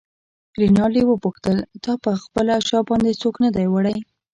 رینالډي 0.61 1.03
وپوښتل: 1.05 1.57
تا 1.83 1.93
پر 2.03 2.15
خپله 2.23 2.53
شا 2.67 2.79
باندې 2.89 3.11
څوک 3.21 3.35
نه 3.43 3.49
دی 3.55 3.65
وړی؟ 3.73 3.97